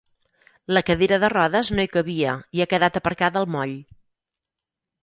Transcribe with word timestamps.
La 0.73 0.81
cadira 0.87 1.19
de 1.25 1.29
rodes 1.33 1.71
no 1.75 1.85
hi 1.85 1.91
cabia 1.97 2.35
i 2.61 2.65
ha 2.65 2.69
quedat 2.73 2.99
aparcada 3.03 3.41
al 3.45 3.51
moll. 3.59 3.79